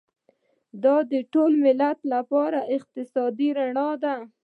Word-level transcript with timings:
دا 0.83 0.95
د 1.11 1.13
ټول 1.33 1.51
ملت 1.65 1.99
لپاره 2.13 2.59
اقتصادي 2.75 3.49
رڼا 3.59 3.89
ده. 4.03 4.15